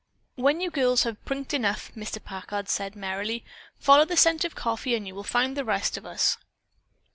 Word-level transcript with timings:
"When 0.33 0.61
you 0.61 0.71
girls 0.71 1.03
have 1.03 1.23
prinked 1.25 1.53
enough," 1.53 1.91
Mr. 1.95 2.17
Packard 2.25 2.67
said 2.69 2.95
merrily, 2.95 3.45
"follow 3.77 4.03
the 4.03 4.17
scent 4.17 4.43
of 4.43 4.55
the 4.55 4.59
coffee 4.61 4.95
and 4.95 5.05
you 5.07 5.13
will 5.13 5.23
find 5.23 5.55
the 5.55 5.63
rest 5.63 5.95
of 5.95 6.07
us." 6.07 6.39